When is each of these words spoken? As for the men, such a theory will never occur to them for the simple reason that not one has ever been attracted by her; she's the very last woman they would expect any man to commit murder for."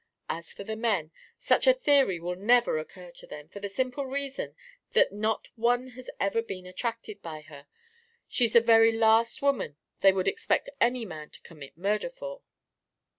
As 0.29 0.51
for 0.51 0.63
the 0.63 0.75
men, 0.75 1.11
such 1.37 1.67
a 1.67 1.75
theory 1.75 2.19
will 2.19 2.33
never 2.35 2.79
occur 2.79 3.11
to 3.11 3.27
them 3.27 3.47
for 3.49 3.59
the 3.59 3.69
simple 3.69 4.03
reason 4.07 4.55
that 4.93 5.11
not 5.13 5.49
one 5.55 5.89
has 5.89 6.09
ever 6.19 6.41
been 6.41 6.65
attracted 6.65 7.21
by 7.21 7.41
her; 7.41 7.67
she's 8.27 8.53
the 8.53 8.61
very 8.61 8.91
last 8.91 9.43
woman 9.43 9.77
they 9.99 10.11
would 10.11 10.27
expect 10.27 10.69
any 10.79 11.05
man 11.05 11.29
to 11.29 11.41
commit 11.41 11.77
murder 11.77 12.09
for." 12.09 12.41